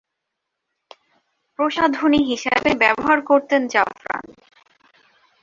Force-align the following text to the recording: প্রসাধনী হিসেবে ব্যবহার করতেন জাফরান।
প্রসাধনী 1.59 2.21
হিসেবে 2.23 2.69
ব্যবহার 2.75 3.19
করতেন 3.21 3.61
জাফরান। 3.67 4.25